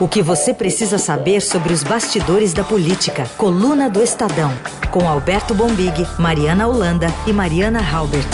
[0.00, 3.24] O que você precisa saber sobre os bastidores da política.
[3.36, 4.48] Coluna do Estadão.
[4.90, 8.24] Com Alberto Bombig, Mariana Holanda e Mariana Halbert.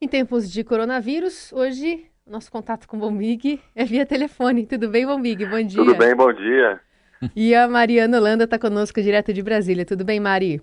[0.00, 4.64] Em tempos de coronavírus, hoje nosso contato com o Bombig é via telefone.
[4.64, 5.44] Tudo bem, Bombig?
[5.44, 5.84] Bom dia.
[5.84, 6.80] Tudo bem, bom dia.
[7.36, 9.84] E a Mariana Holanda está conosco direto de Brasília.
[9.84, 10.62] Tudo bem, Mari?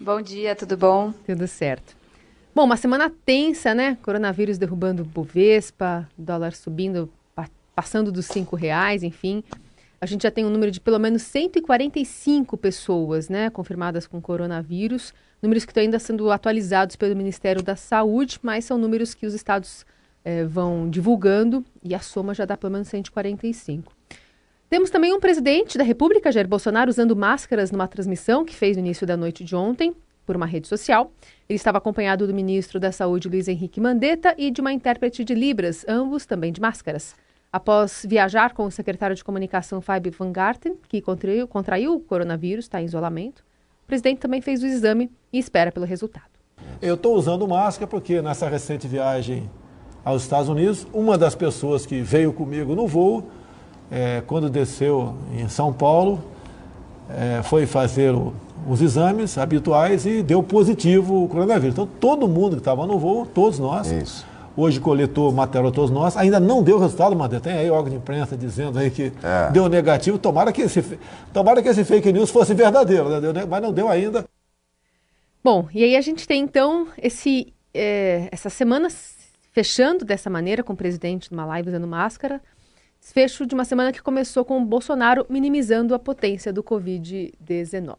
[0.00, 1.14] Bom dia, tudo bom?
[1.24, 1.96] Tudo certo.
[2.52, 3.96] Bom, uma semana tensa, né?
[4.02, 7.08] Coronavírus derrubando o Bovespa, dólar subindo
[7.78, 9.44] passando dos cinco reais, enfim.
[10.00, 15.14] A gente já tem um número de pelo menos 145 pessoas né, confirmadas com coronavírus,
[15.40, 19.32] números que estão ainda sendo atualizados pelo Ministério da Saúde, mas são números que os
[19.32, 19.86] estados
[20.24, 23.92] eh, vão divulgando e a soma já dá pelo menos 145.
[24.68, 28.82] Temos também um presidente da República, Jair Bolsonaro, usando máscaras numa transmissão que fez no
[28.82, 29.94] início da noite de ontem
[30.26, 31.12] por uma rede social.
[31.48, 35.32] Ele estava acompanhado do ministro da Saúde, Luiz Henrique Mandetta, e de uma intérprete de
[35.32, 37.14] Libras, ambos também de máscaras.
[37.50, 42.66] Após viajar com o secretário de comunicação Fábio Van Garten, que contraiu, contraiu o coronavírus,
[42.66, 43.42] está em isolamento,
[43.84, 46.26] o presidente também fez o exame e espera pelo resultado.
[46.82, 49.48] Eu estou usando máscara porque nessa recente viagem
[50.04, 53.24] aos Estados Unidos, uma das pessoas que veio comigo no voo,
[53.90, 56.22] é, quando desceu em São Paulo,
[57.08, 58.34] é, foi fazer o,
[58.68, 61.72] os exames habituais e deu positivo o coronavírus.
[61.72, 64.27] Então todo mundo que estava no voo, todos nós, Isso
[64.58, 67.48] hoje coletou material todos nós, ainda não deu resultado, Mandetta.
[67.48, 69.52] Tem aí órgão de imprensa dizendo aí que é.
[69.52, 70.18] deu negativo.
[70.18, 70.98] Tomara que, esse,
[71.32, 73.46] tomara que esse fake news fosse verdadeiro, né?
[73.48, 74.24] mas não deu ainda.
[75.44, 78.88] Bom, e aí a gente tem então esse, é, essa semana
[79.52, 82.42] fechando dessa maneira, com o presidente numa live usando máscara.
[83.00, 87.96] Fecho de uma semana que começou com o Bolsonaro minimizando a potência do Covid-19.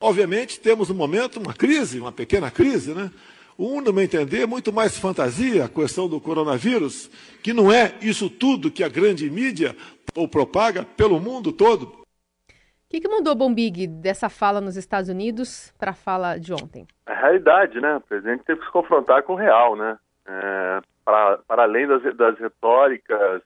[0.00, 3.10] Obviamente, temos no momento uma crise, uma pequena crise, né?
[3.58, 7.08] Um, no meu entender, é muito mais fantasia a questão do coronavírus,
[7.42, 9.74] que não é isso tudo que a grande mídia
[10.14, 11.84] ou propaga pelo mundo todo.
[11.86, 16.86] O que, que mudou, Bombig, dessa fala nos Estados Unidos para a fala de ontem?
[17.06, 17.96] A realidade, né?
[17.96, 19.98] O presidente teve que se confrontar com o real, né?
[20.26, 23.42] É, para, para além das, das retóricas,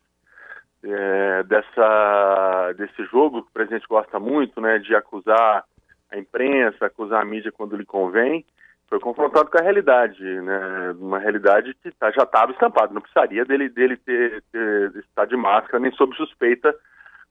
[0.83, 4.79] é, dessa, desse jogo que o presidente gosta muito, né?
[4.79, 5.65] De acusar
[6.11, 8.45] a imprensa, acusar a mídia quando lhe convém,
[8.91, 10.91] foi confrontado com a realidade, né?
[10.99, 15.37] Uma realidade que tá, já estava estampada, não precisaria dele, dele ter, ter, estar de
[15.37, 16.75] máscara nem sob suspeita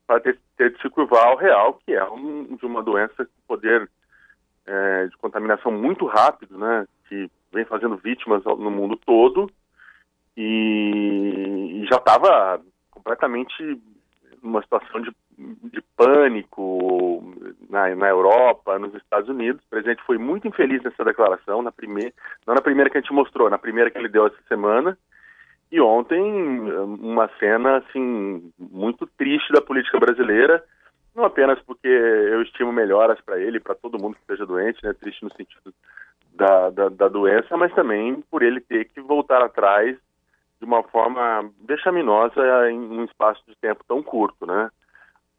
[0.08, 3.32] para ter, ter de se curvar ao real, que é um, de uma doença com
[3.46, 3.90] poder
[4.66, 6.88] é, de contaminação muito rápido, né?
[7.10, 9.52] Que vem fazendo vítimas no mundo todo
[10.38, 13.82] e, e já estava completamente
[14.42, 17.36] numa situação de, de pânico
[17.70, 19.62] na, na, Europa, nos Estados Unidos.
[19.80, 22.12] Presidente foi muito infeliz nessa declaração, na primeira,
[22.46, 24.98] não na primeira que a gente mostrou, na primeira que ele deu essa semana.
[25.72, 30.62] E ontem, uma cena assim muito triste da política brasileira,
[31.16, 34.94] não apenas porque eu estimo melhoras para ele, para todo mundo que esteja doente, né,
[34.94, 35.74] triste no sentido
[36.34, 39.96] da, da, da doença, mas também por ele ter que voltar atrás
[40.60, 44.70] de uma forma vexaminosa em um espaço de tempo tão curto, né?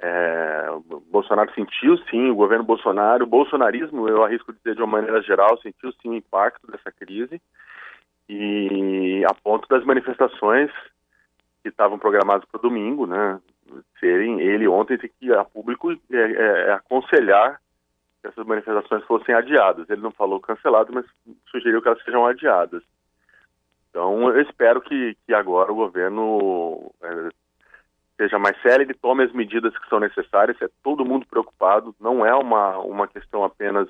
[0.02, 0.66] É,
[1.10, 5.60] Bolsonaro sentiu sim, o governo Bolsonaro, o bolsonarismo, eu arrisco dizer de uma maneira geral,
[5.60, 7.40] sentiu sim o impacto dessa crise
[8.26, 10.70] e a ponto das manifestações
[11.62, 13.38] que estavam programadas para domingo, né,
[13.98, 17.60] serem, ele ontem tem que a público é, é, é, aconselhar
[18.20, 19.88] que essas manifestações fossem adiadas.
[19.90, 21.04] Ele não falou cancelado, mas
[21.50, 22.82] sugeriu que elas sejam adiadas.
[23.90, 27.28] Então, eu espero que, que agora o governo é,
[28.20, 30.60] seja mais sério e tome as medidas que são necessárias.
[30.60, 33.88] É todo mundo preocupado, não é uma, uma questão apenas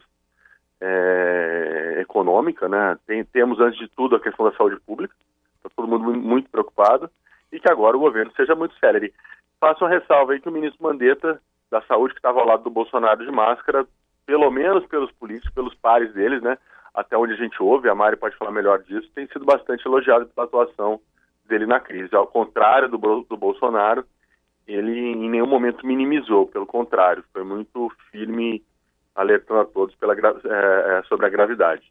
[0.80, 2.96] é, econômica, né?
[3.08, 5.12] Tem, temos, antes de tudo, a questão da saúde pública,
[5.56, 7.10] está todo mundo muito preocupado,
[7.50, 9.12] e que agora o governo seja muito sério.
[9.58, 12.70] Faço uma ressalva aí que o ministro Mandetta, da Saúde, que estava ao lado do
[12.70, 13.84] Bolsonaro de máscara,
[14.24, 16.56] pelo menos pelos políticos, pelos pares deles, né?
[16.94, 20.26] até onde a gente ouve, a Mari pode falar melhor disso, tem sido bastante elogiado
[20.26, 21.00] pela atuação
[21.46, 22.14] dele na crise.
[22.14, 24.04] Ao contrário do, do Bolsonaro,
[24.72, 28.62] ele em nenhum momento minimizou, pelo contrário, foi muito firme
[29.14, 31.82] alertando a todos pela, é, sobre a gravidade.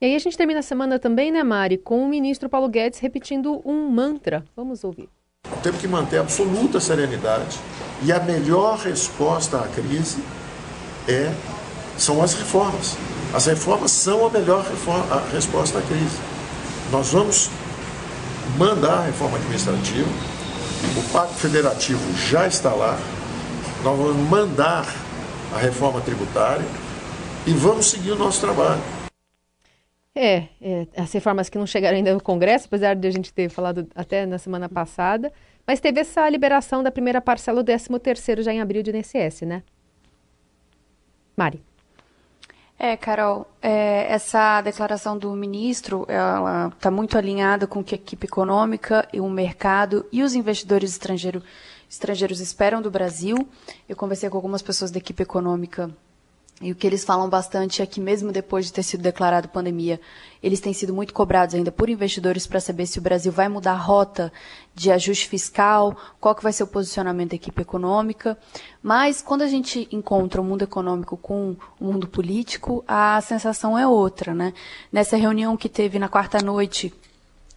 [0.00, 2.98] E aí a gente termina a semana também, né, Mari, com o ministro Paulo Guedes
[2.98, 4.44] repetindo um mantra.
[4.54, 5.08] Vamos ouvir.
[5.62, 7.58] Temos que manter absoluta serenidade
[8.04, 10.22] e a melhor resposta à crise
[11.08, 11.32] é
[11.96, 12.96] são as reformas.
[13.34, 16.18] As reformas são a melhor reforma, a resposta à crise.
[16.90, 17.50] Nós vamos
[18.58, 20.08] mandar a reforma administrativa,
[20.98, 22.98] o Pacto Federativo já está lá,
[23.82, 24.86] nós vamos mandar
[25.54, 26.64] a reforma tributária
[27.46, 28.80] e vamos seguir o nosso trabalho.
[30.14, 33.48] É, é, as reformas que não chegaram ainda no Congresso, apesar de a gente ter
[33.48, 35.32] falado até na semana passada,
[35.66, 39.62] Mas teve essa liberação da primeira parcela do 13º já em abril de INSS, né?
[41.36, 41.62] Mari.
[42.78, 47.98] É, Carol, é, essa declaração do ministro, ela está muito alinhada com o que a
[47.98, 51.42] equipe econômica e o mercado e os investidores estrangeiros
[51.88, 53.48] estrangeiros esperam do Brasil.
[53.88, 55.90] Eu conversei com algumas pessoas da equipe econômica
[56.60, 60.00] e o que eles falam bastante é que, mesmo depois de ter sido declarado pandemia,
[60.40, 63.72] eles têm sido muito cobrados ainda por investidores para saber se o Brasil vai mudar
[63.72, 64.32] a rota
[64.72, 68.38] de ajuste fiscal, qual que vai ser o posicionamento da equipe econômica.
[68.80, 73.86] Mas, quando a gente encontra o mundo econômico com o mundo político, a sensação é
[73.86, 74.32] outra.
[74.32, 74.54] Né?
[74.92, 76.94] Nessa reunião que teve na quarta noite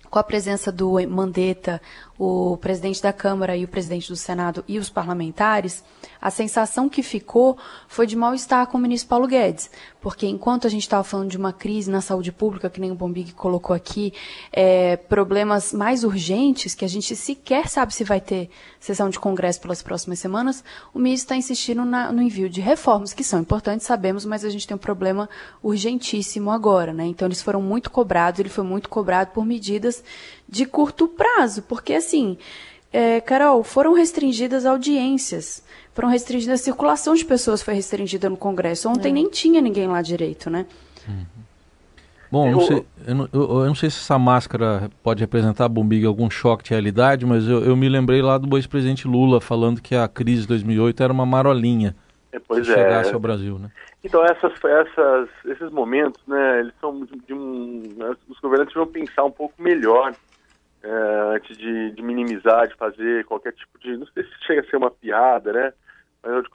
[0.09, 1.81] com a presença do Mandetta,
[2.17, 5.83] o presidente da Câmara e o presidente do Senado e os parlamentares,
[6.19, 9.69] a sensação que ficou foi de mal-estar com o ministro Paulo Guedes,
[10.01, 12.95] porque enquanto a gente estava falando de uma crise na saúde pública, que nem o
[12.95, 14.13] Bombig colocou aqui,
[14.51, 18.49] é, problemas mais urgentes, que a gente sequer sabe se vai ter
[18.79, 23.13] sessão de Congresso pelas próximas semanas, o ministro está insistindo na, no envio de reformas,
[23.13, 25.29] que são importantes, sabemos, mas a gente tem um problema
[25.61, 26.93] urgentíssimo agora.
[26.93, 27.05] Né?
[27.05, 30.03] Então, eles foram muito cobrados, ele foi muito cobrado por medidas
[30.47, 32.37] de curto prazo, porque assim,
[32.91, 35.63] é, Carol, foram restringidas audiências,
[35.93, 38.89] foram restringidas a circulação de pessoas foi restringida no Congresso.
[38.89, 39.13] Ontem é.
[39.13, 40.65] nem tinha ninguém lá direito, né?
[41.07, 41.25] Uhum.
[42.29, 46.05] Bom, eu não, sei, eu, não, eu, não, sei, se essa máscara pode representar, Bombig,
[46.05, 49.95] algum choque de realidade, mas eu, eu me lembrei lá do ex-presidente Lula falando que
[49.95, 51.95] a crise de 2008 era uma marolinha
[52.31, 52.75] é, pois se é.
[52.75, 53.71] chegasse ao Brasil, né?
[54.03, 57.83] Então, essas, essas, esses momentos, né, eles são de um...
[58.29, 60.13] Os governantes vão pensar um pouco melhor
[60.87, 63.97] é, antes de, de, minimizar, de fazer qualquer tipo de.
[63.97, 65.73] Não sei se chega a ser uma piada, né?
[66.23, 66.45] Mas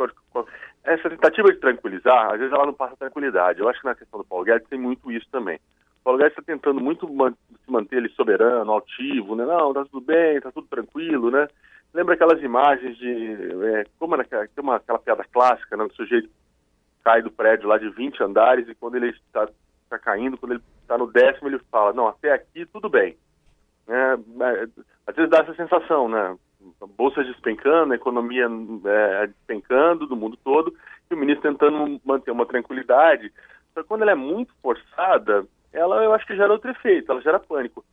[0.85, 3.61] essa tentativa de tranquilizar, às vezes ela não passa tranquilidade.
[3.61, 5.57] Eu acho que na questão do Paulo Guedes tem muito isso também.
[6.01, 9.45] O Paulo Guedes está tentando muito man se manter ele soberano, altivo, né?
[9.45, 11.47] Não, tá tudo bem, tá tudo tranquilo, né?
[11.93, 13.35] Lembra aquelas imagens de.
[13.67, 15.85] É, como era tem uma, aquela piada clássica, né?
[15.85, 16.31] O sujeito
[17.05, 19.47] cai do prédio lá de 20 andares e quando ele está
[19.91, 23.15] tá caindo, quando ele está no décimo, ele fala: Não, até aqui tudo bem.
[23.89, 24.69] É, é,
[25.07, 26.37] às vezes dá essa sensação, né?
[26.97, 28.47] Bolsa despencando, a economia
[28.85, 30.73] é, despencando do mundo todo,
[31.11, 33.33] e o ministro tentando manter uma tranquilidade.
[33.75, 37.21] Só que quando ela é muito forçada, ela eu acho que gera outro efeito, ela
[37.21, 37.85] gera pânico.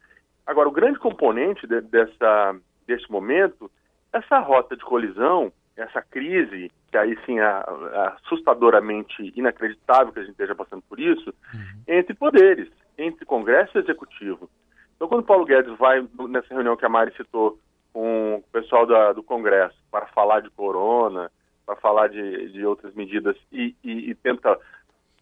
[0.46, 2.56] Agora, o grande componente de, dessa,
[2.88, 3.72] desse momento,
[4.12, 10.24] essa rota de colisão, essa crise, que aí sim é, é assustadoramente inacreditável que a
[10.24, 11.84] gente esteja passando por isso, uhum.
[11.88, 14.50] entre poderes, entre Congresso e Executivo.
[15.00, 17.58] Então, quando Paulo Guedes vai nessa reunião que a Mari citou
[17.94, 21.32] com o pessoal da, do Congresso para falar de corona,
[21.66, 24.60] para falar de, de outras medidas e, e, e tenta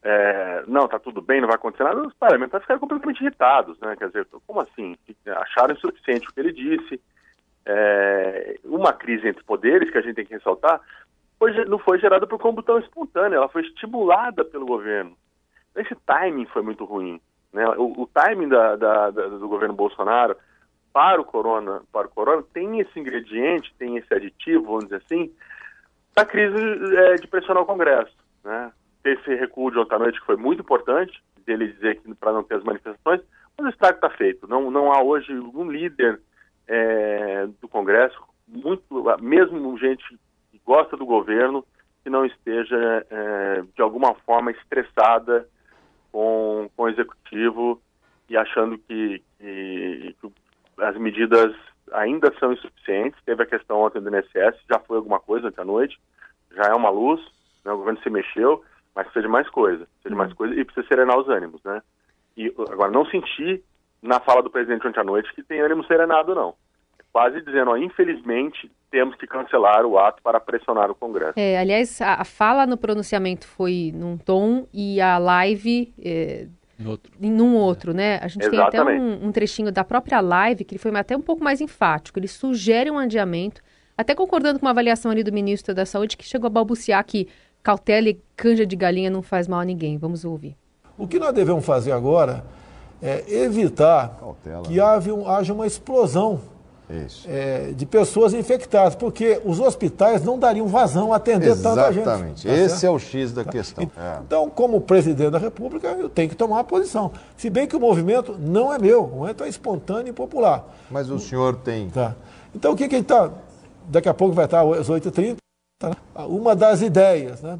[0.01, 3.95] é, não, tá tudo bem, não vai acontecer nada, os parlamentares ficaram completamente irritados, né?
[3.95, 4.95] Quer dizer, como assim?
[5.27, 7.00] Acharam insuficiente o que ele disse.
[7.63, 10.81] É, uma crise entre poderes, que a gente tem que ressaltar,
[11.38, 15.15] foi, não foi gerada por combustão espontânea, ela foi estimulada pelo governo.
[15.75, 17.21] Esse timing foi muito ruim.
[17.57, 17.68] Né?
[17.69, 20.38] O, o timing da, da, da, do governo Bolsonaro
[20.94, 25.33] para o corona, para o corona tem esse ingrediente, tem esse aditivo, vamos dizer assim,
[26.15, 26.56] da crise
[26.95, 28.15] é, de pressionar o Congresso.
[28.44, 28.71] Né?
[29.04, 32.44] Esse recuo de ontem à noite que foi muito importante, dele dizer que para não
[32.44, 33.21] ter as manifestações,
[33.57, 34.48] mas o estrago está feito.
[34.48, 36.21] Não, não há hoje um líder
[36.68, 40.04] é, do Congresso, muito, mesmo gente
[40.51, 41.66] que gosta do governo,
[42.04, 45.47] que não esteja é, de alguma forma estressada
[46.11, 47.81] com, com o executivo
[48.30, 50.31] e achando que, que, que
[50.80, 51.56] as medidas
[51.94, 53.21] ainda são insuficientes.
[53.26, 55.99] Teve a questão ontem do INSS, já foi alguma coisa ontem à noite,
[56.52, 57.21] já é uma luz,
[57.64, 57.71] né?
[57.71, 58.64] o governo se mexeu,
[58.95, 61.81] mas precisa de mais coisa, precisa de mais coisa e precisa serenar os ânimos, né?
[62.35, 63.64] E agora, não senti
[64.02, 66.56] na fala do presidente ontem à noite que tem ânimo serenado, não
[67.18, 71.33] quase dizendo, ó, infelizmente, temos que cancelar o ato para pressionar o Congresso.
[71.36, 76.45] É, aliás, a, a fala no pronunciamento foi num tom e a live é,
[76.86, 77.12] outro.
[77.19, 78.19] num outro, né?
[78.21, 78.71] A gente Exatamente.
[78.71, 81.59] tem até um, um, trechinho da própria live que ele foi até um pouco mais
[81.59, 82.19] enfático.
[82.19, 83.64] Ele sugere um adiamento,
[83.97, 87.28] até concordando com uma avaliação ali do ministro da Saúde que chegou a balbuciar que
[87.64, 89.97] cautela e canja de galinha não faz mal a ninguém.
[89.97, 90.56] Vamos ouvir.
[90.95, 92.45] O que nós devemos fazer agora
[93.02, 94.62] é evitar Cautela.
[94.62, 96.56] que haja uma explosão
[97.25, 101.75] é, de pessoas infectadas, porque os hospitais não dariam vazão a atender Exatamente.
[101.75, 102.01] tanta gente.
[102.01, 103.51] Exatamente, tá esse é o X da tá?
[103.51, 103.83] questão.
[103.97, 104.19] É.
[104.25, 107.11] Então, como presidente da República, eu tenho que tomar uma posição.
[107.35, 110.65] Se bem que o movimento não é meu, o movimento é espontâneo e popular.
[110.89, 111.89] Mas o senhor tem.
[111.89, 112.15] Tá.
[112.56, 113.31] Então, o que, que a gente está.
[113.89, 115.37] Daqui a pouco vai estar às 8h30.
[115.79, 115.91] Tá?
[116.25, 117.59] Uma das ideias, né?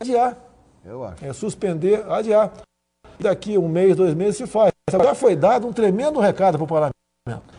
[0.00, 0.36] Adiar.
[0.84, 1.24] Eu acho.
[1.24, 2.52] É suspender, adiar.
[3.18, 4.72] Daqui um mês, dois meses se faz.
[4.90, 6.95] Já foi dado um tremendo recado para o parlamento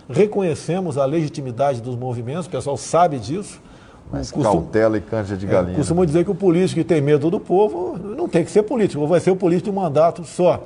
[0.10, 3.62] Reconhecemos a legitimidade dos movimentos, o pessoal sabe disso.
[4.10, 4.50] Mas costum...
[4.50, 5.74] cautela e canja de galinha.
[5.74, 8.64] É, costumo dizer que o político que tem medo do povo não tem que ser
[8.64, 10.66] político, vai ser o político de um mandato só.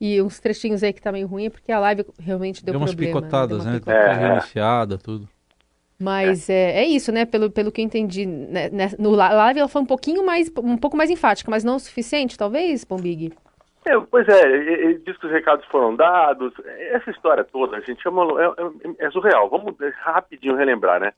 [0.00, 2.80] E uns trechinhos aí que tá meio ruim, é porque a live realmente deu, deu
[2.80, 3.20] umas problema.
[3.20, 3.64] Picotadas, né?
[3.64, 4.28] Deu uma picotada, né?
[4.28, 5.28] Reiniciada, tudo.
[5.98, 6.54] Mas é.
[6.54, 7.24] É, é, isso, né?
[7.24, 8.26] Pelo, pelo que eu entendi.
[8.26, 11.76] Né, né, no live ela foi um pouquinho mais, um pouco mais enfática, mas não
[11.76, 13.32] o suficiente, talvez, Pombig?
[13.86, 16.52] É, pois é, diz que os recados foram dados.
[16.90, 18.24] Essa história toda, a gente chama.
[18.42, 19.48] É, é, é, surreal.
[19.48, 21.12] Vamos rapidinho relembrar, né?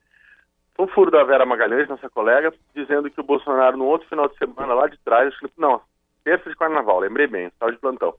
[0.74, 4.28] Foi um furo da Vera Magalhães, nossa colega, dizendo que o Bolsonaro, no outro final
[4.28, 5.80] de semana, lá de trás, não,
[6.22, 8.14] terça de carnaval, lembrei bem, estava de plantão.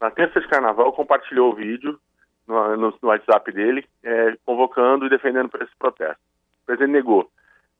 [0.00, 2.00] Na terça de carnaval, compartilhou o vídeo
[2.48, 6.20] no, no, no WhatsApp dele, é, convocando e defendendo por esse protesto.
[6.62, 7.30] O presidente negou.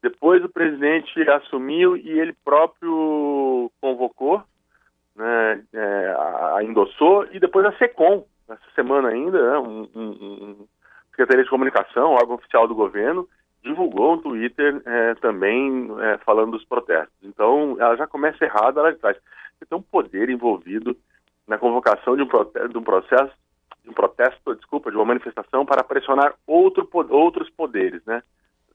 [0.02, 4.44] Depois o presidente assumiu e ele próprio convocou,
[5.16, 6.14] né, é,
[6.56, 10.68] a, endossou, e depois a SECOM, essa semana ainda, né, um, um, um
[11.10, 13.28] Secretaria de Comunicação, órgão oficial do governo,
[13.62, 17.14] divulgou um Twitter é, também é, falando dos protestos.
[17.22, 19.16] Então, ela já começa errada lá de trás.
[19.58, 20.96] Você tem um poder envolvido
[21.46, 22.26] na convocação de um,
[22.68, 23.32] de um processo
[23.82, 28.22] de um protesto, desculpa, de uma manifestação para pressionar outro, outros poderes, né?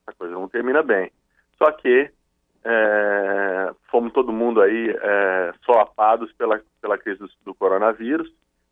[0.01, 1.12] Essa coisa não termina bem.
[1.58, 2.10] Só que
[2.65, 8.29] é, fomos todo mundo aí é, solapados pela, pela crise do, do, coronavírus.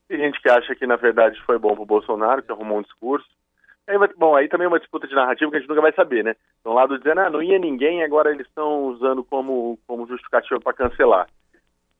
[0.07, 2.81] Tem gente que acha que, na verdade, foi bom para o Bolsonaro, que arrumou um
[2.81, 3.27] discurso.
[3.87, 6.23] Aí, bom, aí também é uma disputa de narrativa que a gente nunca vai saber,
[6.23, 6.33] né?
[6.33, 10.59] De um lado dizendo, ah, não ia ninguém, agora eles estão usando como, como justificativa
[10.59, 11.27] para cancelar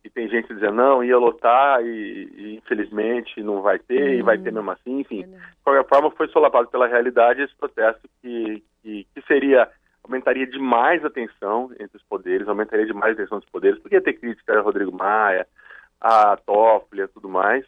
[0.03, 4.13] e tem gente dizendo não, ia lotar e, e infelizmente não vai ter uhum.
[4.19, 5.21] e vai ter mesmo assim, enfim.
[5.21, 9.69] De qualquer forma, foi solapado pela realidade esse protesto que, que, que, seria,
[10.03, 14.01] aumentaria demais a tensão entre os poderes, aumentaria demais a tensão dos poderes, porque ia
[14.01, 15.48] ter crítica a Rodrigo Maia,
[16.00, 17.65] a Toffoli e tudo mais,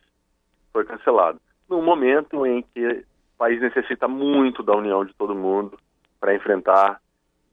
[0.74, 1.40] foi cancelado.
[1.70, 5.78] Num momento em que o país necessita muito da união de todo mundo
[6.20, 7.02] para enfrentar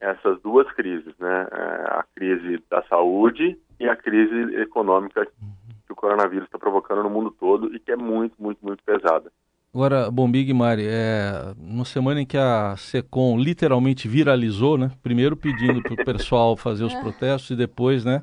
[0.00, 1.46] essas duas crises, né?
[1.52, 1.64] É,
[1.98, 7.30] a crise da saúde e a crise econômica que o coronavírus está provocando no mundo
[7.30, 9.30] todo e que é muito, muito, muito pesada.
[9.74, 14.90] Agora, Bombig Mari, é, na semana em que a SECOM literalmente viralizou, né?
[15.02, 18.22] Primeiro pedindo para o pessoal fazer os protestos e depois, né?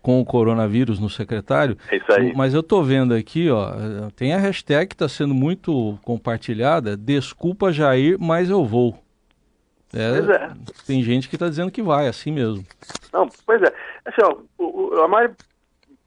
[0.00, 1.76] Com o coronavírus no secretário.
[1.90, 2.32] É isso aí.
[2.36, 3.68] Mas eu tô vendo aqui, ó,
[4.14, 8.96] tem a hashtag que está sendo muito compartilhada, desculpa Jair, mas eu vou.
[9.92, 10.50] É, pois é.
[10.86, 12.64] Tem gente que está dizendo que vai, assim mesmo.
[13.12, 13.74] Não, pois é.
[14.04, 15.32] Assim, ó, o, o, a Mari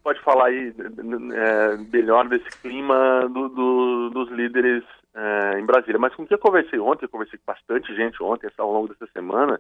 [0.03, 4.83] pode falar aí é, melhor desse clima do, do, dos líderes
[5.15, 8.50] é, em Brasília, mas com quem eu conversei ontem, eu conversei com bastante gente ontem,
[8.57, 9.60] ao longo dessa semana,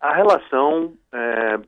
[0.00, 1.60] a relação é,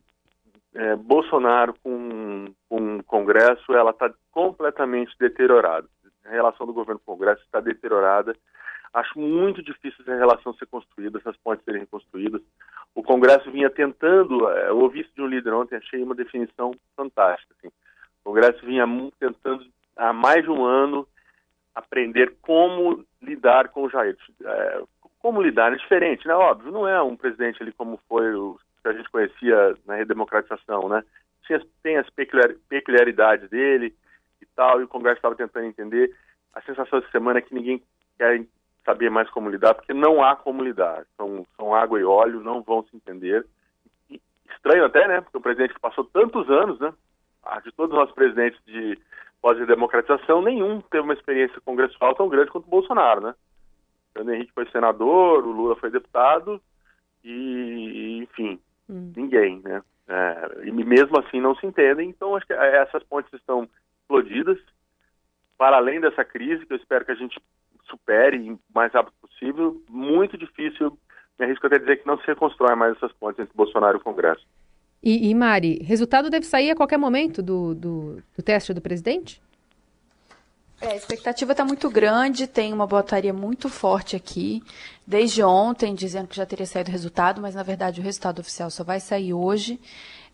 [0.74, 5.86] é, Bolsonaro com, com o Congresso, ela está completamente deteriorada.
[6.24, 8.34] A relação do governo com o Congresso está deteriorada
[8.92, 12.42] Acho muito difícil essa relação ser construída, essas pontes serem construídas.
[12.94, 16.72] O Congresso vinha tentando, é, eu ouvi isso de um líder ontem, achei uma definição
[16.94, 17.54] fantástica.
[17.58, 17.68] Assim.
[17.68, 18.84] O Congresso vinha
[19.18, 19.64] tentando,
[19.96, 21.08] há mais de um ano,
[21.74, 24.16] aprender como lidar com o Jair.
[24.44, 24.82] É,
[25.18, 26.34] como lidar é diferente, né?
[26.34, 30.88] Óbvio, não é um presidente ali como foi o que a gente conhecia na redemocratização,
[30.88, 31.02] né?
[31.46, 33.94] Tinha, tem as peculiaridades dele
[34.40, 36.14] e tal, e o Congresso estava tentando entender.
[36.52, 37.82] A sensação essa semana é que ninguém
[38.18, 38.44] quer
[38.84, 41.04] saber mais como lidar, porque não há como lidar.
[41.16, 43.46] São, são água e óleo, não vão se entender.
[44.10, 44.20] E,
[44.50, 45.20] estranho até, né?
[45.20, 46.92] Porque o presidente que passou tantos anos, né?
[47.64, 48.98] De todos os nossos presidentes de
[49.40, 53.30] pós-democratização, nenhum teve uma experiência congressual tão grande quanto o Bolsonaro, né?
[53.30, 56.60] O Fernando Henrique foi senador, o Lula foi deputado
[57.24, 59.12] e, enfim, hum.
[59.16, 59.82] ninguém, né?
[60.08, 62.08] É, e mesmo assim não se entendem.
[62.08, 63.68] Então, acho que essas pontes estão
[64.00, 64.58] explodidas.
[65.56, 67.40] Para além dessa crise, que eu espero que a gente
[67.92, 70.98] supere o mais rápido possível, muito difícil,
[71.38, 74.04] me arrisco até dizer que não se reconstrói mais essas pontes entre Bolsonaro e o
[74.04, 74.44] Congresso.
[75.02, 79.42] E, e Mari, resultado deve sair a qualquer momento do, do, do teste do presidente?
[80.80, 84.62] É, a expectativa está muito grande, tem uma botaria muito forte aqui,
[85.06, 88.70] desde ontem, dizendo que já teria saído o resultado, mas na verdade o resultado oficial
[88.70, 89.78] só vai sair hoje.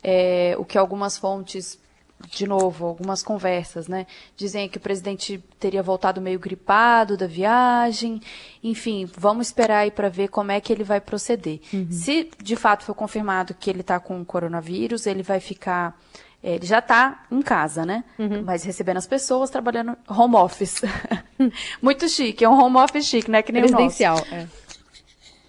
[0.02, 1.78] É, o que algumas fontes
[2.26, 4.06] de novo, algumas conversas, né?
[4.36, 8.20] Dizem que o presidente teria voltado meio gripado da viagem.
[8.62, 11.60] Enfim, vamos esperar aí para ver como é que ele vai proceder.
[11.72, 11.86] Uhum.
[11.90, 15.98] Se de fato for confirmado que ele está com o coronavírus, ele vai ficar.
[16.42, 18.04] É, ele já está em casa, né?
[18.18, 18.42] Uhum.
[18.44, 20.82] Mas recebendo as pessoas, trabalhando home office.
[21.80, 23.42] Muito chique, é um home office chique, né?
[23.42, 24.46] Que nem Presidencial, é.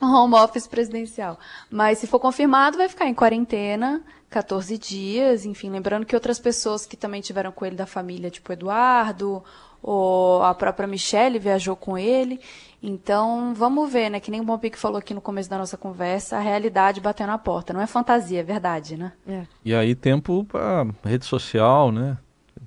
[0.02, 1.38] Home office presidencial.
[1.70, 6.86] Mas se for confirmado, vai ficar em quarentena 14 dias, enfim, lembrando que outras pessoas
[6.86, 9.44] que também tiveram com ele da família, tipo Eduardo,
[9.82, 12.40] O, a própria Michelle viajou com ele.
[12.84, 14.20] Então, vamos ver, né?
[14.20, 17.38] Que nem o Bompique falou aqui no começo da nossa conversa, a realidade batendo na
[17.38, 17.74] porta.
[17.74, 19.14] Não é fantasia, é verdade, né?
[19.28, 19.44] É.
[19.64, 22.18] E aí, tempo para rede social, né?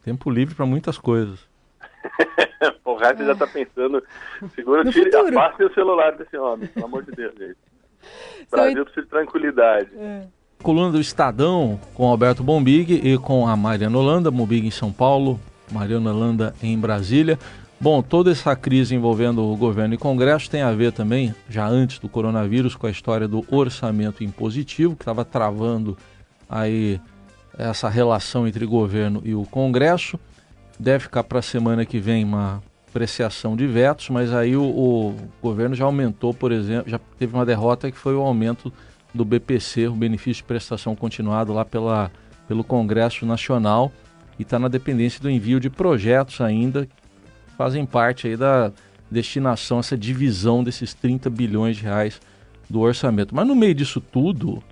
[0.03, 1.47] Tempo livre para muitas coisas.
[2.85, 3.27] o Rafa é.
[3.27, 4.03] já tá pensando,
[4.55, 7.59] segura, tire, afaste o celular desse homem, pelo amor de Deus, gente.
[8.47, 9.91] O Brasil precisa de tranquilidade.
[9.97, 10.27] É.
[10.63, 15.39] Coluna do Estadão com Alberto Bombig e com a Mariana Holanda, Bombig em São Paulo,
[15.71, 17.39] Mariana Holanda em Brasília.
[17.81, 21.99] Bom, toda essa crise envolvendo o governo e Congresso tem a ver também, já antes
[21.99, 25.99] do coronavírus, com a história do orçamento impositivo, que estava travando
[26.49, 27.01] aí
[27.59, 30.19] essa relação entre governo e o Congresso.
[30.79, 35.17] Deve ficar para a semana que vem uma apreciação de vetos, mas aí o, o,
[35.43, 38.73] governo já aumentou, por exemplo, já teve uma derrota que foi o aumento
[39.15, 42.11] do BPC, o benefício de prestação continuado lá pela,
[42.49, 43.93] pelo Congresso Nacional
[44.39, 46.93] e está na dependência do envio de projetos ainda que
[47.57, 48.73] fazem parte aí da
[49.11, 52.21] destinação, essa divisão desses 30 bilhões de reais
[52.69, 53.35] do orçamento.
[53.35, 54.63] Mas no meio disso tudo,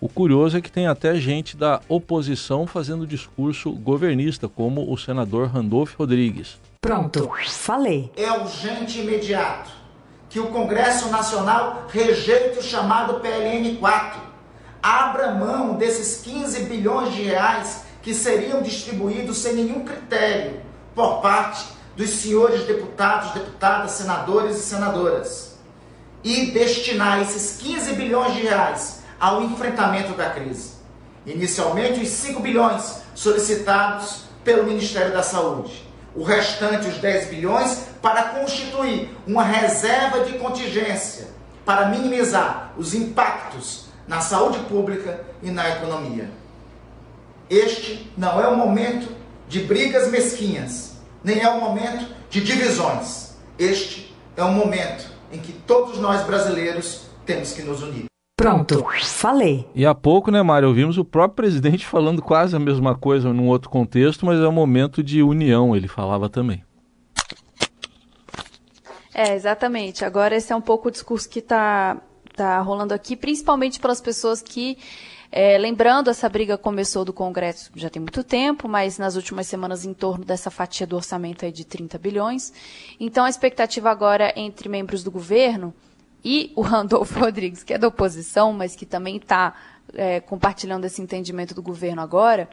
[0.00, 5.48] o curioso é que tem até gente da oposição fazendo discurso governista, como o senador
[5.48, 6.58] Randolph Rodrigues.
[6.80, 8.10] Pronto, falei.
[8.16, 9.79] É urgente e imediato
[10.30, 14.20] que o Congresso Nacional rejeite o chamado PLN 4.
[14.80, 20.60] Abra mão desses 15 bilhões de reais que seriam distribuídos sem nenhum critério
[20.94, 25.58] por parte dos senhores deputados, deputadas, senadores e senadoras.
[26.22, 30.74] E destinar esses 15 bilhões de reais ao enfrentamento da crise.
[31.26, 38.24] Inicialmente, os 5 bilhões solicitados pelo Ministério da Saúde o restante, os 10 bilhões, para
[38.24, 41.28] constituir uma reserva de contingência
[41.64, 46.30] para minimizar os impactos na saúde pública e na economia.
[47.48, 49.14] Este não é o momento
[49.48, 53.36] de brigas mesquinhas, nem é o momento de divisões.
[53.58, 58.06] Este é o momento em que todos nós brasileiros temos que nos unir.
[58.36, 59.68] Pronto, falei.
[59.74, 63.48] E há pouco, né, Mário, ouvimos o próprio presidente falando quase a mesma coisa num
[63.48, 66.64] outro contexto, mas é um momento de união, ele falava também.
[69.14, 70.04] É, exatamente.
[70.04, 72.00] Agora esse é um pouco o discurso que está
[72.34, 74.78] tá rolando aqui, principalmente pelas pessoas que
[75.32, 79.84] é, lembrando, essa briga começou do Congresso já tem muito tempo, mas nas últimas semanas
[79.84, 82.52] em torno dessa fatia do orçamento aí de 30 bilhões.
[82.98, 85.72] Então a expectativa agora entre membros do governo
[86.24, 89.54] e o Randolfo Rodrigues, que é da oposição, mas que também está
[89.94, 92.48] é, compartilhando esse entendimento do governo agora,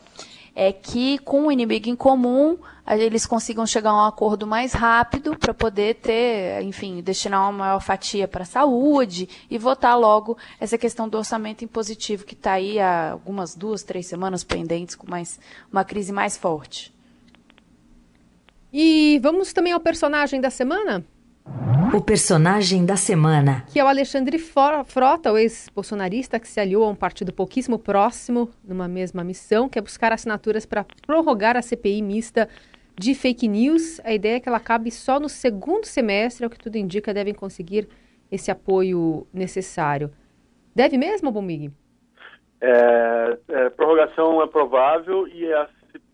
[0.60, 5.38] é que com o inimigo em comum eles consigam chegar a um acordo mais rápido
[5.38, 10.76] para poder ter, enfim, destinar uma maior fatia para a saúde e votar logo essa
[10.76, 15.40] questão do orçamento impositivo que está aí há algumas duas, três semanas pendentes com mais,
[15.72, 16.92] uma crise mais forte.
[18.74, 21.06] E vamos também ao personagem da semana?
[21.94, 23.64] O personagem da semana.
[23.72, 28.50] Que é o Alexandre Frota, o ex-bolsonarista que se aliou a um partido pouquíssimo próximo,
[28.64, 32.50] numa mesma missão, que é buscar assinaturas para prorrogar a CPI mista
[33.00, 34.00] de fake news.
[34.04, 37.14] A ideia é que ela acabe só no segundo semestre, é o que tudo indica,
[37.14, 37.88] devem conseguir
[38.32, 40.12] esse apoio necessário.
[40.76, 41.72] Deve mesmo, Bomig?
[42.60, 45.68] É, é, prorrogação é provável e é,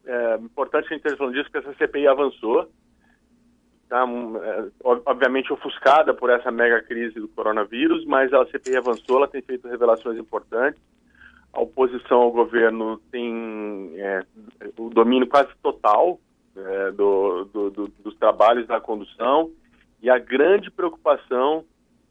[0.06, 2.70] é importante a gente esteja falando disso, porque essa CPI avançou
[3.94, 4.04] tá,
[4.44, 4.68] é,
[5.06, 9.68] obviamente ofuscada por essa mega crise do coronavírus, mas a CPI avançou, ela tem feito
[9.68, 10.82] revelações importantes.
[11.54, 14.24] A oposição ao governo tem é,
[14.80, 16.20] o domínio quase total
[16.58, 19.52] é, do, do, do, dos trabalhos da condução
[20.02, 21.64] e a grande preocupação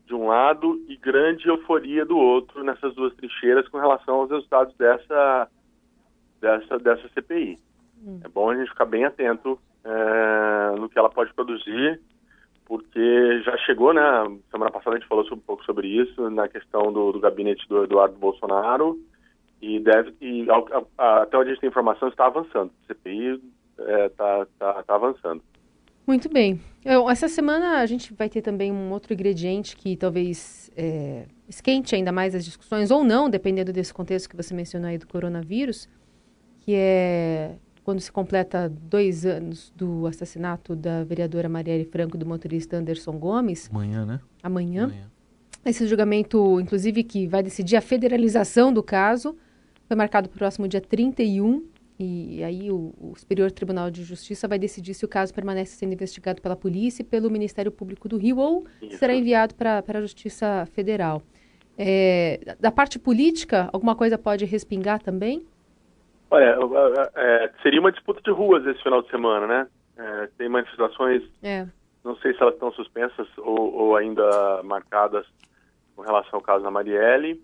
[0.07, 4.73] de um lado e grande euforia do outro nessas duas trincheiras com relação aos resultados
[4.77, 5.49] dessa,
[6.41, 7.59] dessa, dessa CPI.
[8.05, 8.21] Hum.
[8.23, 12.01] É bom a gente ficar bem atento é, no que ela pode produzir,
[12.65, 14.03] porque já chegou, né?
[14.51, 17.85] Semana passada a gente falou um pouco sobre isso, na questão do, do gabinete do
[17.85, 18.99] Eduardo Bolsonaro,
[19.61, 22.71] e deve, e a, a, até onde a gente tem informação, está avançando.
[22.71, 23.41] O CPI
[23.79, 25.43] está é, tá, tá, tá avançando.
[26.07, 26.61] Muito bem.
[26.85, 31.95] Eu, essa semana a gente vai ter também um outro ingrediente que talvez é, esquente
[31.95, 35.89] ainda mais as discussões, ou não, dependendo desse contexto que você mencionou aí do coronavírus,
[36.61, 42.27] que é quando se completa dois anos do assassinato da vereadora Marielle Franco e do
[42.27, 43.69] motorista Anderson Gomes.
[43.71, 44.21] Amanhã, né?
[44.43, 44.85] Amanhã.
[44.85, 45.11] Amanhã.
[45.65, 49.37] Esse julgamento, inclusive, que vai decidir a federalização do caso,
[49.87, 51.65] foi marcado para o próximo dia 31.
[51.99, 55.93] E aí o, o Superior Tribunal de Justiça vai decidir se o caso permanece sendo
[55.93, 58.99] investigado pela polícia e pelo Ministério Público do Rio ou Isso.
[58.99, 61.23] será enviado para a Justiça Federal.
[61.79, 65.47] É, da parte política, alguma coisa pode respingar também?
[66.33, 66.57] Olha,
[67.15, 69.67] é, seria uma disputa de ruas esse final de semana, né?
[69.99, 71.67] É, tem manifestações, É.
[72.03, 75.27] não sei se elas estão suspensas ou, ou ainda marcadas
[75.95, 77.39] com relação ao caso da Marielle.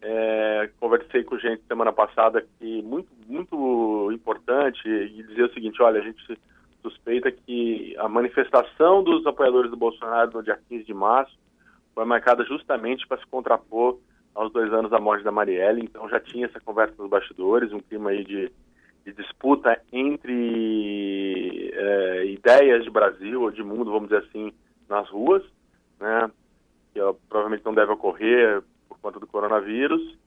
[0.00, 6.00] É, conversei com gente semana passada que muito muito importante e dizer o seguinte, olha,
[6.00, 6.38] a gente
[6.82, 11.38] suspeita que a manifestação dos apoiadores do Bolsonaro no dia 15 de março
[11.94, 13.98] foi marcada justamente para se contrapor
[14.34, 17.80] aos dois anos da morte da Marielle, então já tinha essa conversa nos bastidores, um
[17.80, 18.50] clima aí de,
[19.04, 24.52] de disputa entre é, ideias de Brasil ou de mundo, vamos dizer assim,
[24.88, 25.42] nas ruas,
[26.00, 26.30] né,
[26.92, 30.20] que ó, provavelmente não deve ocorrer por conta do coronavírus.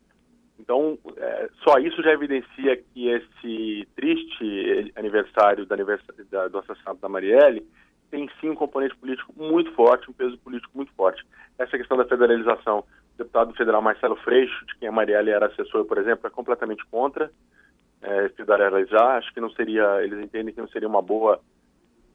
[0.58, 7.10] Então, é, só isso já evidencia que esse triste aniversário aniversário da, do assassinato da
[7.10, 7.68] Marielle
[8.10, 11.26] tem sim um componente político muito forte, um peso político muito forte.
[11.58, 12.86] Essa questão da federalização,
[13.17, 17.32] deputado federal Marcelo Freixo, de quem a Marielle era assessor, por exemplo, é completamente contra
[18.01, 19.17] é, federalizar.
[19.17, 21.39] Acho que não seria, eles entendem que não seria uma boa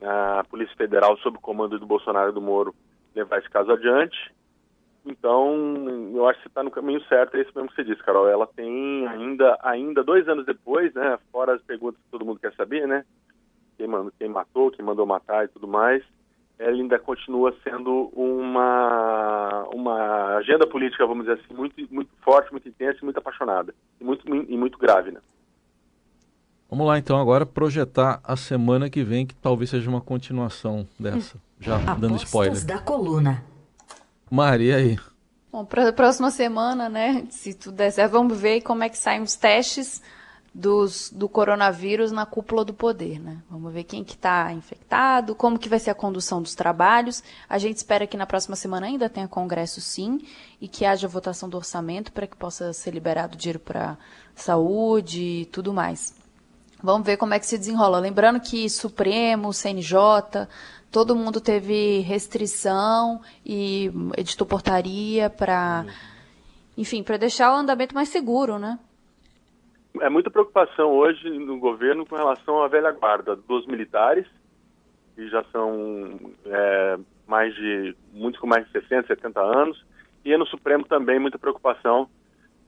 [0.03, 2.75] a Polícia Federal, sob o comando do Bolsonaro e do Moro,
[3.15, 4.33] levar esse caso adiante.
[5.05, 8.29] Então, eu acho que está no caminho certo, é isso mesmo que você disse, Carol.
[8.29, 12.53] Ela tem ainda, ainda dois anos depois, né, fora as perguntas que todo mundo quer
[12.55, 13.05] saber, né,
[13.77, 16.03] quem, quem matou, quem mandou matar e tudo mais,
[16.61, 22.69] ela ainda continua sendo uma, uma agenda política, vamos dizer assim, muito, muito forte, muito
[22.69, 23.75] intensa e muito apaixonada.
[23.99, 25.21] E muito, e muito grave, né.
[26.69, 31.41] Vamos lá então agora projetar a semana que vem, que talvez seja uma continuação dessa.
[31.59, 32.65] Já dando spoiler.
[32.67, 33.43] da coluna.
[34.31, 34.99] Maria aí.
[35.51, 38.99] Bom, para a próxima semana, né, se tudo der certo, vamos ver como é que
[38.99, 40.01] saem os testes
[40.53, 43.39] dos, do coronavírus na cúpula do poder, né?
[43.49, 47.23] Vamos ver quem que está infectado, como que vai ser a condução dos trabalhos.
[47.49, 50.21] A gente espera que na próxima semana ainda tenha congresso, sim,
[50.61, 53.97] e que haja votação do orçamento para que possa ser liberado dinheiro para
[54.35, 56.15] saúde e tudo mais.
[56.83, 58.01] Vamos ver como é que se desenrola.
[58.01, 60.49] Lembrando que Supremo, CNJ,
[60.91, 65.87] todo mundo teve restrição e editou portaria para,
[66.77, 68.79] enfim, para deixar o andamento mais seguro, né?
[70.01, 74.27] É muita preocupação hoje no governo com relação à velha guarda dos militares,
[75.15, 79.85] que já são é, mais de, muitos com mais de 60, 70 anos,
[80.25, 82.09] e no Supremo também muita preocupação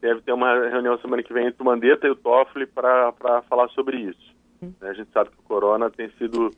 [0.00, 3.12] deve ter uma reunião semana que vem entre o Mandetta e o Toffoli para
[3.48, 4.34] falar sobre isso.
[4.60, 4.72] Hum.
[4.80, 6.50] A gente sabe que o corona tem sido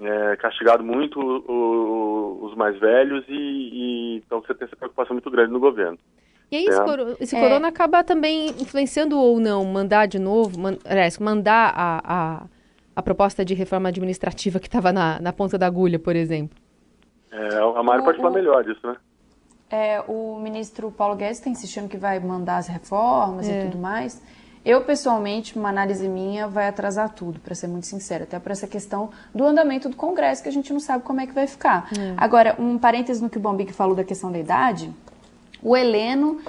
[0.00, 5.14] é, castigado muito o, o, os mais velhos e, e, então você tem essa preocupação
[5.14, 5.98] muito grande no governo.
[6.50, 7.40] E aí, esse, coro esse é.
[7.40, 12.42] corona acaba também influenciando ou não mandar de novo, man aliás, mandar a, a,
[12.96, 16.56] a, proposta de reforma administrativa que estava na, na ponta da agulha, por exemplo?
[17.30, 18.96] É, a Mário pode falar melhor disso, né?
[19.70, 23.60] É, o ministro Paulo Guedes está insistindo que vai mandar as reformas é.
[23.60, 24.22] e tudo mais.
[24.64, 28.24] Eu, pessoalmente, uma análise minha, vai atrasar tudo, para ser muito sincera.
[28.24, 31.26] Até por essa questão do andamento do Congresso, que a gente não sabe como é
[31.26, 31.88] que vai ficar.
[31.92, 32.14] É.
[32.16, 34.92] Agora, um parênteses no que o Bombig falou da questão da idade.
[35.62, 36.40] O Heleno,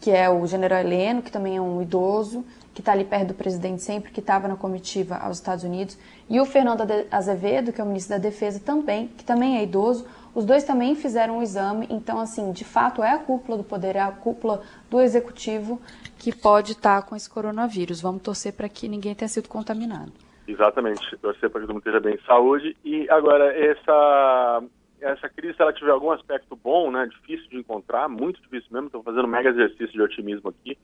[0.00, 3.34] que é o general Heleno, que também é um idoso, que está ali perto do
[3.34, 5.96] presidente sempre, que estava na comitiva aos Estados Unidos,
[6.28, 10.04] e o Fernando Azevedo, que é o ministro da Defesa também, que também é idoso,
[10.34, 13.62] os dois também fizeram o um exame, então, assim, de fato é a cúpula do
[13.62, 15.80] poder, é a cúpula do executivo
[16.18, 18.00] que pode estar tá com esse coronavírus.
[18.00, 20.12] Vamos torcer para que ninguém tenha sido contaminado.
[20.46, 22.76] Exatamente, torcer para que todo mundo esteja bem de saúde.
[22.84, 24.62] E agora, essa,
[25.04, 28.86] essa crise, se ela tiver algum aspecto bom, né, difícil de encontrar, muito difícil mesmo,
[28.86, 30.78] estou fazendo um mega exercício de otimismo aqui,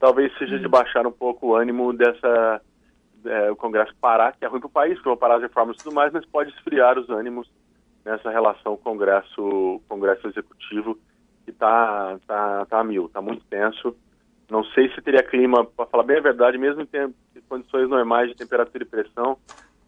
[0.00, 0.60] talvez seja hum.
[0.60, 2.60] de baixar um pouco o ânimo dessa,
[3.24, 5.76] é, o Congresso parar, que é ruim para o país, que vão parar as reformas
[5.76, 7.50] e tudo mais, mas pode esfriar os ânimos
[8.04, 10.98] nessa relação Congresso, Congresso Executivo,
[11.44, 13.94] que está tá, tá a mil, está muito tenso.
[14.50, 17.14] Não sei se teria clima, para falar bem a verdade, mesmo em
[17.48, 19.36] condições normais de temperatura e pressão,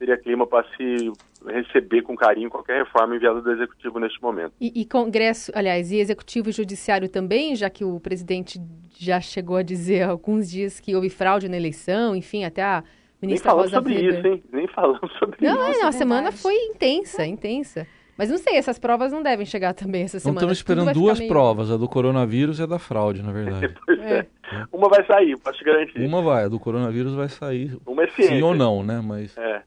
[0.01, 1.13] teria clima para se
[1.47, 4.55] receber com carinho qualquer reforma enviada do Executivo neste momento.
[4.59, 8.59] E, e, Congresso, aliás, e Executivo e Judiciário também, já que o presidente
[8.99, 12.83] já chegou a dizer há alguns dias que houve fraude na eleição, enfim, até a
[13.21, 14.19] ministra Nem falamos sobre Weber.
[14.19, 14.43] isso, hein?
[14.51, 15.81] Nem falamos sobre não, isso.
[15.81, 17.87] Não, a semana foi intensa, intensa.
[18.17, 20.35] Mas não sei, essas provas não devem chegar também essa semana.
[20.35, 21.31] Não estamos esperando duas meio...
[21.31, 23.75] provas, a do coronavírus e a da fraude, na verdade.
[24.01, 24.27] é.
[24.73, 26.01] Uma vai sair, posso te garantir.
[26.01, 27.79] Uma vai, a do coronavírus vai sair.
[27.87, 28.37] Uma é ciência.
[28.37, 29.01] Sim ou não, né?
[29.03, 29.37] Mas...
[29.39, 29.63] É,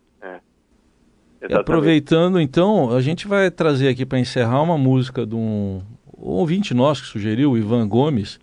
[1.44, 1.54] é.
[1.54, 5.82] E aproveitando, então, a gente vai trazer aqui para encerrar uma música de um
[6.18, 8.40] ouvinte nosso que sugeriu, o Ivan Gomes,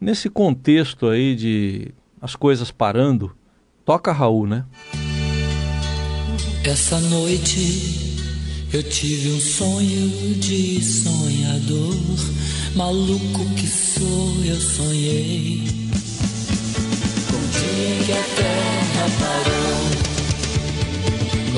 [0.00, 1.88] nesse contexto aí de
[2.20, 3.34] as coisas parando.
[3.84, 4.64] Toca Raul, né?
[6.64, 8.12] Essa noite
[8.72, 11.94] eu tive um sonho de sonhador,
[12.76, 15.64] maluco que sou, eu sonhei.
[17.28, 20.11] Com dia que a terra parou,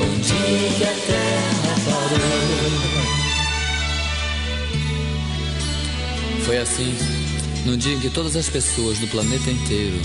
[0.03, 2.45] um dia a terra parou.
[6.45, 6.95] Foi assim,
[7.65, 9.99] num dia em que todas as pessoas do planeta inteiro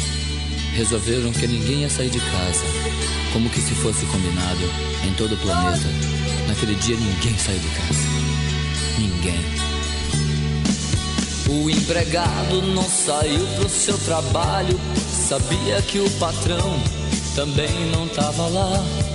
[0.74, 2.64] resolveram que ninguém ia sair de casa,
[3.32, 4.70] como que se fosse combinado
[5.06, 5.88] em todo o planeta.
[6.48, 8.08] Naquele dia ninguém saiu de casa.
[8.98, 9.40] Ninguém.
[11.48, 14.78] O empregado não saiu pro seu trabalho,
[15.28, 16.80] sabia que o patrão
[17.34, 19.09] também não tava lá.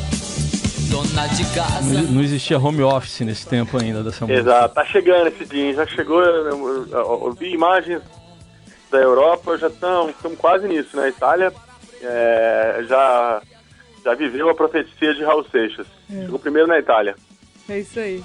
[0.96, 1.82] Dona de casa.
[1.94, 4.40] Não, não existia home office nesse tempo ainda dessa música.
[4.40, 6.88] Exato, tá chegando esse dia, já chegou, eu, eu,
[7.26, 8.02] eu vi imagens
[8.90, 11.04] da Europa, já estamos quase nisso, né?
[11.04, 11.54] A Itália
[12.02, 13.42] é, já,
[14.06, 15.86] já viveu a profecia de Raul Seixas.
[16.10, 16.22] É.
[16.22, 17.16] Chegou primeiro na Itália.
[17.68, 18.24] É isso aí.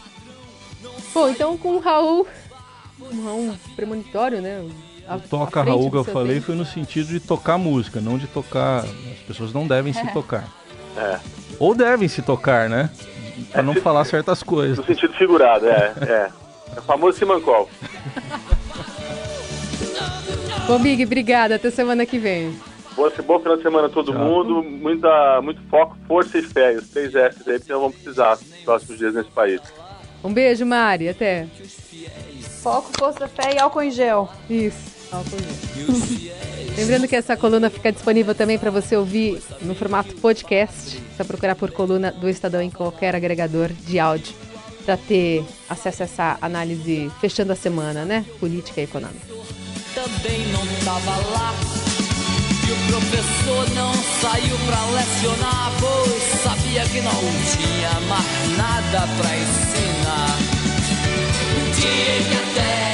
[1.13, 2.25] Bom, então com o Raul,
[3.01, 4.65] um Raul premonitório, né?
[5.09, 6.47] À- Toca frente Raul que eu falei tempo.
[6.47, 8.85] foi no sentido de tocar música, não de tocar.
[8.85, 10.60] As pessoas não devem se tocar.
[10.97, 11.19] É.
[11.59, 12.91] Ou devem se tocar, né?
[13.53, 14.79] Pra não falar certas coisas.
[14.79, 15.93] No sentido figurado, é.
[16.01, 16.31] É,
[16.77, 17.69] é o famoso Simancol.
[20.67, 21.57] Bom, Big, obrigada.
[21.57, 22.55] Até semana que vem.
[22.95, 24.63] Boa, bom final de semana a todo mundo.
[24.63, 26.77] Muita, muito foco, força e fé.
[26.77, 29.61] Os três Fs aí, porque nós vamos precisar nos próximos dias nesse país.
[30.23, 31.09] Um beijo, Mari.
[31.09, 31.47] Até.
[32.63, 34.29] Foco, força, fé e álcool em gel.
[34.49, 36.35] Isso, álcool em gel.
[36.77, 40.99] Lembrando que essa coluna fica disponível também para você ouvir no formato podcast.
[41.17, 44.35] Só procurar por coluna do Estadão em qualquer agregador de áudio
[44.85, 48.25] para ter acesso a essa análise fechando a semana, né?
[48.39, 49.27] Política e econômica.
[49.95, 51.55] também não tava lá.
[52.67, 57.21] E o professor não saiu pra lecionar, pois sabia que não
[57.53, 60.39] tinha mais nada pra ensinar.
[61.57, 62.91] Um dia que a terra